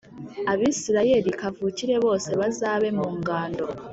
Abisirayeli 0.51 1.31
kavukire 1.39 1.95
bose 2.05 2.29
bazabe 2.39 2.87
mu 2.97 3.07
ngando 3.17 3.65